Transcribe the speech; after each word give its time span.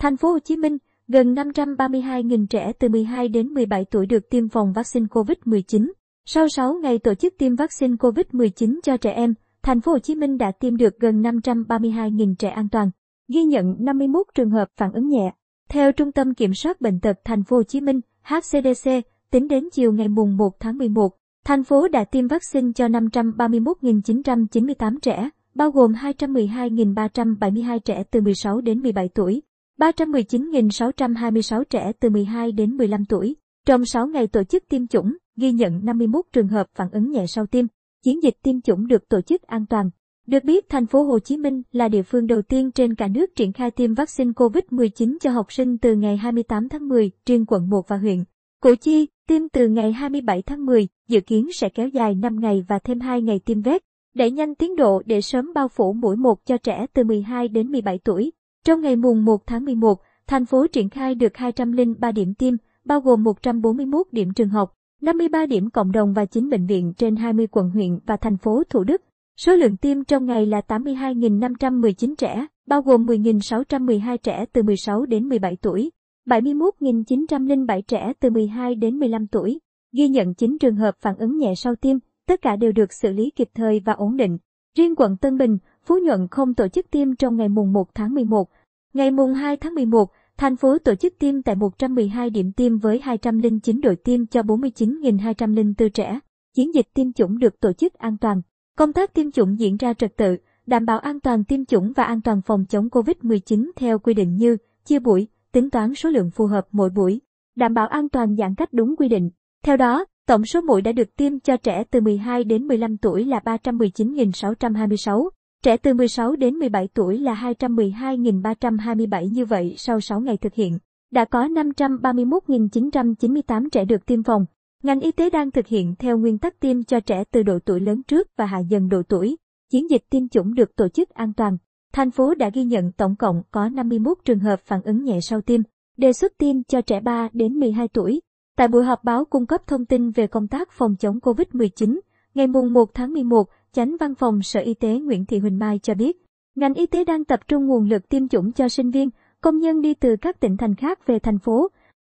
Thành 0.00 0.16
phố 0.16 0.32
Hồ 0.32 0.38
Chí 0.38 0.56
Minh, 0.56 0.78
gần 1.08 1.34
532.000 1.34 2.46
trẻ 2.46 2.72
từ 2.78 2.88
12 2.88 3.28
đến 3.28 3.48
17 3.48 3.84
tuổi 3.84 4.06
được 4.06 4.30
tiêm 4.30 4.48
phòng 4.48 4.72
vaccine 4.72 5.06
COVID-19. 5.06 5.90
Sau 6.26 6.48
6 6.48 6.74
ngày 6.82 6.98
tổ 6.98 7.14
chức 7.14 7.34
tiêm 7.38 7.56
vaccine 7.56 7.94
COVID-19 7.94 8.80
cho 8.82 8.96
trẻ 8.96 9.12
em, 9.12 9.34
thành 9.62 9.80
phố 9.80 9.92
Hồ 9.92 9.98
Chí 9.98 10.14
Minh 10.14 10.38
đã 10.38 10.52
tiêm 10.52 10.76
được 10.76 10.98
gần 10.98 11.22
532.000 11.22 12.34
trẻ 12.34 12.48
an 12.48 12.68
toàn, 12.68 12.90
ghi 13.28 13.44
nhận 13.44 13.76
51 13.78 14.26
trường 14.34 14.50
hợp 14.50 14.68
phản 14.76 14.92
ứng 14.92 15.08
nhẹ. 15.08 15.32
Theo 15.68 15.92
Trung 15.92 16.12
tâm 16.12 16.34
Kiểm 16.34 16.54
soát 16.54 16.80
bệnh 16.80 17.00
tật 17.00 17.16
thành 17.24 17.44
phố 17.44 17.56
Hồ 17.56 17.62
Chí 17.62 17.80
Minh, 17.80 18.00
HCDC, 18.22 18.90
tính 19.30 19.48
đến 19.48 19.68
chiều 19.72 19.92
ngày 19.92 20.08
mùng 20.08 20.36
1 20.36 20.60
tháng 20.60 20.78
11, 20.78 21.16
thành 21.44 21.64
phố 21.64 21.88
đã 21.88 22.04
tiêm 22.04 22.26
vaccine 22.26 22.72
cho 22.74 22.86
531.998 22.86 24.98
trẻ, 25.02 25.30
bao 25.54 25.70
gồm 25.70 25.92
212.372 25.92 27.78
trẻ 27.78 28.04
từ 28.10 28.20
16 28.20 28.60
đến 28.60 28.80
17 28.80 29.08
tuổi, 29.08 29.42
319.626 29.80 31.64
trẻ 31.64 31.92
từ 32.00 32.10
12 32.10 32.52
đến 32.52 32.76
15 32.76 33.04
tuổi. 33.04 33.36
Trong 33.66 33.84
6 33.84 34.06
ngày 34.06 34.26
tổ 34.26 34.44
chức 34.44 34.68
tiêm 34.68 34.86
chủng, 34.86 35.16
ghi 35.36 35.52
nhận 35.52 35.84
51 35.84 36.24
trường 36.32 36.48
hợp 36.48 36.66
phản 36.74 36.90
ứng 36.92 37.10
nhẹ 37.10 37.26
sau 37.26 37.46
tiêm. 37.46 37.66
Chiến 38.04 38.22
dịch 38.22 38.34
tiêm 38.42 38.60
chủng 38.60 38.86
được 38.86 39.08
tổ 39.08 39.20
chức 39.20 39.42
an 39.42 39.66
toàn. 39.66 39.90
Được 40.26 40.44
biết, 40.44 40.68
thành 40.68 40.86
phố 40.86 41.02
Hồ 41.02 41.18
Chí 41.18 41.36
Minh 41.36 41.62
là 41.72 41.88
địa 41.88 42.02
phương 42.02 42.26
đầu 42.26 42.42
tiên 42.42 42.70
trên 42.70 42.94
cả 42.94 43.08
nước 43.08 43.36
triển 43.36 43.52
khai 43.52 43.70
tiêm 43.70 43.94
vaccine 43.94 44.30
COVID-19 44.30 45.16
cho 45.20 45.30
học 45.30 45.52
sinh 45.52 45.78
từ 45.78 45.94
ngày 45.94 46.16
28 46.16 46.68
tháng 46.68 46.88
10, 46.88 47.10
riêng 47.26 47.44
quận 47.48 47.70
1 47.70 47.88
và 47.88 47.96
huyện. 47.96 48.24
Củ 48.62 48.74
Chi, 48.74 49.06
tiêm 49.28 49.48
từ 49.48 49.68
ngày 49.68 49.92
27 49.92 50.42
tháng 50.42 50.66
10, 50.66 50.88
dự 51.08 51.20
kiến 51.20 51.48
sẽ 51.52 51.68
kéo 51.68 51.88
dài 51.88 52.14
5 52.14 52.40
ngày 52.40 52.64
và 52.68 52.78
thêm 52.78 53.00
2 53.00 53.22
ngày 53.22 53.40
tiêm 53.44 53.62
vét, 53.62 53.82
đẩy 54.14 54.30
nhanh 54.30 54.54
tiến 54.54 54.76
độ 54.76 55.02
để 55.06 55.20
sớm 55.20 55.52
bao 55.54 55.68
phủ 55.68 55.92
mũi 55.92 56.16
1 56.16 56.46
cho 56.46 56.56
trẻ 56.56 56.86
từ 56.92 57.04
12 57.04 57.48
đến 57.48 57.72
17 57.72 57.98
tuổi. 58.04 58.32
Trong 58.70 58.80
ngày 58.80 58.96
mùng 58.96 59.24
1 59.24 59.46
tháng 59.46 59.64
11, 59.64 60.00
thành 60.26 60.46
phố 60.46 60.66
triển 60.66 60.88
khai 60.88 61.14
được 61.14 61.36
203 61.36 62.12
điểm 62.12 62.34
tiêm, 62.34 62.54
bao 62.84 63.00
gồm 63.00 63.22
141 63.22 64.06
điểm 64.12 64.32
trường 64.32 64.48
học, 64.48 64.76
53 65.00 65.46
điểm 65.46 65.70
cộng 65.70 65.92
đồng 65.92 66.12
và 66.12 66.24
9 66.24 66.50
bệnh 66.50 66.66
viện 66.66 66.92
trên 66.96 67.16
20 67.16 67.46
quận 67.46 67.70
huyện 67.70 67.98
và 68.06 68.16
thành 68.16 68.36
phố 68.36 68.62
Thủ 68.70 68.84
Đức. 68.84 69.02
Số 69.36 69.56
lượng 69.56 69.76
tiêm 69.76 70.04
trong 70.04 70.26
ngày 70.26 70.46
là 70.46 70.60
82.519 70.68 72.14
trẻ, 72.14 72.46
bao 72.66 72.82
gồm 72.82 73.06
10.612 73.06 74.16
trẻ 74.16 74.44
từ 74.52 74.62
16 74.62 75.06
đến 75.06 75.28
17 75.28 75.56
tuổi, 75.56 75.90
71.907 76.28 77.82
trẻ 77.88 78.12
từ 78.20 78.30
12 78.30 78.74
đến 78.74 78.98
15 78.98 79.26
tuổi. 79.26 79.58
Ghi 79.92 80.08
nhận 80.08 80.34
9 80.34 80.58
trường 80.60 80.76
hợp 80.76 80.94
phản 81.00 81.16
ứng 81.18 81.38
nhẹ 81.38 81.54
sau 81.56 81.74
tiêm, 81.74 81.96
tất 82.26 82.42
cả 82.42 82.56
đều 82.56 82.72
được 82.72 82.92
xử 82.92 83.12
lý 83.12 83.30
kịp 83.36 83.48
thời 83.54 83.80
và 83.84 83.92
ổn 83.92 84.16
định. 84.16 84.38
Riêng 84.76 84.94
quận 84.96 85.16
Tân 85.16 85.38
Bình, 85.38 85.58
Phú 85.84 85.98
Nhuận 86.04 86.28
không 86.30 86.54
tổ 86.54 86.68
chức 86.68 86.90
tiêm 86.90 87.16
trong 87.16 87.36
ngày 87.36 87.48
mùng 87.48 87.72
1 87.72 87.94
tháng 87.94 88.14
11. 88.14 88.48
Ngày 88.92 89.10
mùng 89.10 89.34
2 89.34 89.56
tháng 89.56 89.74
11, 89.74 90.10
thành 90.36 90.56
phố 90.56 90.78
tổ 90.78 90.94
chức 90.94 91.18
tiêm 91.18 91.42
tại 91.42 91.54
112 91.54 92.30
điểm 92.30 92.52
tiêm 92.52 92.78
với 92.78 93.00
209 93.02 93.80
đội 93.80 93.96
tiêm 93.96 94.26
cho 94.26 94.42
49.204 94.42 95.88
trẻ. 95.88 96.18
Chiến 96.54 96.74
dịch 96.74 96.86
tiêm 96.94 97.12
chủng 97.12 97.38
được 97.38 97.60
tổ 97.60 97.72
chức 97.72 97.94
an 97.94 98.16
toàn. 98.18 98.42
Công 98.76 98.92
tác 98.92 99.14
tiêm 99.14 99.30
chủng 99.30 99.58
diễn 99.58 99.76
ra 99.76 99.94
trật 99.94 100.16
tự, 100.16 100.36
đảm 100.66 100.86
bảo 100.86 100.98
an 100.98 101.20
toàn 101.20 101.44
tiêm 101.44 101.64
chủng 101.64 101.92
và 101.96 102.04
an 102.04 102.20
toàn 102.20 102.40
phòng 102.46 102.64
chống 102.68 102.88
COVID-19 102.88 103.70
theo 103.76 103.98
quy 103.98 104.14
định 104.14 104.36
như 104.36 104.56
chia 104.84 104.98
buổi, 104.98 105.28
tính 105.52 105.70
toán 105.70 105.94
số 105.94 106.10
lượng 106.10 106.30
phù 106.30 106.46
hợp 106.46 106.66
mỗi 106.72 106.90
buổi, 106.90 107.20
đảm 107.56 107.74
bảo 107.74 107.86
an 107.86 108.08
toàn 108.08 108.36
giãn 108.36 108.54
cách 108.54 108.72
đúng 108.72 108.96
quy 108.96 109.08
định. 109.08 109.30
Theo 109.64 109.76
đó, 109.76 110.04
tổng 110.26 110.44
số 110.44 110.60
mũi 110.60 110.82
đã 110.82 110.92
được 110.92 111.16
tiêm 111.16 111.40
cho 111.40 111.56
trẻ 111.56 111.84
từ 111.90 112.00
12 112.00 112.44
đến 112.44 112.66
15 112.66 112.96
tuổi 112.96 113.24
là 113.24 113.40
319.626, 113.44 115.28
trẻ 115.62 115.76
từ 115.76 115.94
16 115.94 116.36
đến 116.36 116.54
17 116.54 116.88
tuổi 116.94 117.18
là 117.18 117.34
212.327 117.34 119.30
như 119.30 119.44
vậy 119.44 119.74
sau 119.76 120.00
6 120.00 120.20
ngày 120.20 120.36
thực 120.36 120.54
hiện. 120.54 120.78
Đã 121.10 121.24
có 121.24 121.46
531.998 121.46 123.68
trẻ 123.72 123.84
được 123.84 124.06
tiêm 124.06 124.22
phòng. 124.22 124.46
Ngành 124.82 125.00
y 125.00 125.12
tế 125.12 125.30
đang 125.30 125.50
thực 125.50 125.66
hiện 125.66 125.94
theo 125.98 126.18
nguyên 126.18 126.38
tắc 126.38 126.60
tiêm 126.60 126.84
cho 126.84 127.00
trẻ 127.00 127.24
từ 127.30 127.42
độ 127.42 127.58
tuổi 127.64 127.80
lớn 127.80 128.02
trước 128.02 128.28
và 128.36 128.46
hạ 128.46 128.58
dần 128.58 128.88
độ 128.88 129.02
tuổi. 129.08 129.36
Chiến 129.70 129.90
dịch 129.90 130.02
tiêm 130.10 130.28
chủng 130.28 130.54
được 130.54 130.76
tổ 130.76 130.88
chức 130.88 131.10
an 131.10 131.32
toàn. 131.32 131.56
Thành 131.92 132.10
phố 132.10 132.34
đã 132.34 132.50
ghi 132.54 132.64
nhận 132.64 132.92
tổng 132.92 133.16
cộng 133.16 133.42
có 133.50 133.68
51 133.68 134.18
trường 134.24 134.38
hợp 134.38 134.60
phản 134.60 134.82
ứng 134.82 135.04
nhẹ 135.04 135.20
sau 135.20 135.40
tiêm, 135.40 135.60
đề 135.96 136.12
xuất 136.12 136.32
tiêm 136.38 136.62
cho 136.62 136.80
trẻ 136.80 137.00
3 137.00 137.28
đến 137.32 137.52
12 137.52 137.88
tuổi. 137.88 138.20
Tại 138.56 138.68
buổi 138.68 138.84
họp 138.84 139.04
báo 139.04 139.24
cung 139.24 139.46
cấp 139.46 139.66
thông 139.66 139.86
tin 139.86 140.10
về 140.10 140.26
công 140.26 140.48
tác 140.48 140.70
phòng 140.70 140.96
chống 140.96 141.18
COVID-19, 141.18 142.00
ngày 142.34 142.46
mùng 142.46 142.72
1 142.72 142.94
tháng 142.94 143.12
11, 143.12 143.48
Chánh 143.74 143.96
Văn 144.00 144.14
phòng 144.14 144.42
Sở 144.42 144.60
Y 144.60 144.74
tế 144.74 144.98
Nguyễn 144.98 145.26
Thị 145.26 145.38
Huỳnh 145.38 145.58
Mai 145.58 145.78
cho 145.78 145.94
biết, 145.94 146.16
ngành 146.54 146.74
y 146.74 146.86
tế 146.86 147.04
đang 147.04 147.24
tập 147.24 147.40
trung 147.48 147.66
nguồn 147.66 147.88
lực 147.88 148.08
tiêm 148.08 148.28
chủng 148.28 148.52
cho 148.52 148.68
sinh 148.68 148.90
viên, 148.90 149.10
công 149.40 149.58
nhân 149.58 149.80
đi 149.80 149.94
từ 149.94 150.16
các 150.20 150.40
tỉnh 150.40 150.56
thành 150.56 150.74
khác 150.74 151.06
về 151.06 151.18
thành 151.18 151.38
phố. 151.38 151.68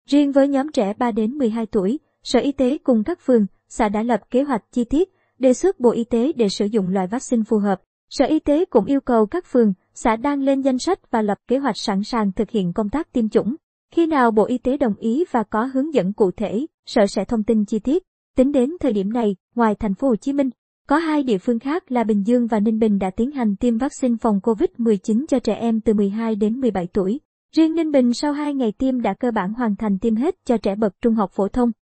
Riêng 0.10 0.32
với 0.32 0.48
nhóm 0.48 0.72
trẻ 0.72 0.94
3 0.94 1.12
đến 1.12 1.38
12 1.38 1.66
tuổi, 1.66 2.00
Sở 2.24 2.40
Y 2.40 2.52
tế 2.52 2.78
cùng 2.78 3.04
các 3.04 3.20
phường, 3.26 3.46
xã 3.70 3.90
đã 3.90 4.04
lập 4.04 4.22
kế 4.30 4.44
hoạch 4.44 4.64
chi 4.72 4.84
tiết, 4.84 5.10
đề 5.40 5.54
xuất 5.54 5.80
Bộ 5.80 5.92
Y 5.92 6.04
tế 6.04 6.32
để 6.36 6.50
sử 6.50 6.66
dụng 6.66 6.90
loại 6.90 7.08
vaccine 7.08 7.44
phù 7.48 7.58
hợp. 7.58 7.82
Sở 8.10 8.26
Y 8.26 8.40
tế 8.40 8.66
cũng 8.66 8.86
yêu 8.86 9.02
cầu 9.02 9.26
các 9.26 9.46
phường, 9.46 9.74
xã 9.94 10.16
đang 10.16 10.42
lên 10.42 10.62
danh 10.62 10.80
sách 10.80 11.12
và 11.12 11.22
lập 11.22 11.38
kế 11.48 11.58
hoạch 11.58 11.78
sẵn 11.78 12.04
sàng 12.04 12.32
thực 12.32 12.50
hiện 12.50 12.74
công 12.74 12.90
tác 12.90 13.14
tiêm 13.14 13.30
chủng. 13.30 13.56
Khi 13.92 14.06
nào 14.06 14.32
Bộ 14.32 14.46
Y 14.46 14.58
tế 14.58 14.78
đồng 14.78 14.96
ý 14.96 15.26
và 15.32 15.44
có 15.44 15.64
hướng 15.74 15.94
dẫn 15.94 16.14
cụ 16.14 16.32
thể, 16.32 16.66
Sở 16.86 17.06
sẽ 17.08 17.26
thông 17.26 17.44
tin 17.44 17.66
chi 17.66 17.80
tiết. 17.80 18.04
Tính 18.38 18.52
đến 18.52 18.72
thời 18.80 18.94
điểm 18.94 19.14
này, 19.14 19.36
ngoài 19.56 19.76
thành 19.76 19.94
phố 19.94 20.08
Hồ 20.08 20.16
Chí 20.16 20.34
Minh, 20.34 20.50
có 20.90 20.98
hai 20.98 21.24
địa 21.24 21.38
phương 21.38 21.60
khác 21.60 21.92
là 21.92 22.04
Bình 22.04 22.24
Dương 22.24 22.48
và 22.48 22.60
Ninh 22.60 22.80
Bình 22.80 23.00
đã 23.00 23.10
tiến 23.10 23.32
hành 23.32 23.56
tiêm 23.56 23.78
vaccine 23.78 24.16
phòng 24.22 24.40
COVID-19 24.44 25.26
cho 25.28 25.40
trẻ 25.40 25.54
em 25.54 25.82
từ 25.82 25.94
12 25.94 26.36
đến 26.36 26.60
17 26.60 26.88
tuổi. 26.94 27.20
Riêng 27.56 27.76
Ninh 27.76 27.92
Bình 27.92 28.14
sau 28.14 28.34
2 28.34 28.54
ngày 28.54 28.74
tiêm 28.78 29.02
đã 29.02 29.14
cơ 29.14 29.32
bản 29.32 29.54
hoàn 29.54 29.76
thành 29.76 30.00
tiêm 30.00 30.16
hết 30.16 30.36
cho 30.46 30.58
trẻ 30.58 30.76
bậc 30.76 30.94
trung 31.02 31.16
học 31.16 31.32
phổ 31.34 31.48
thông. 31.48 31.72